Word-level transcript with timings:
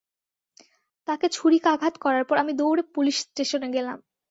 তাকে 1.07 1.27
ছুরিকাঘাত 1.29 1.93
করার 1.97 2.23
পর, 2.23 2.35
আমি 2.37 2.53
দৌড়ে 2.53 2.83
পুলিশ 2.95 3.15
স্টেশনে 3.21 3.67
গেলাম। 3.73 3.97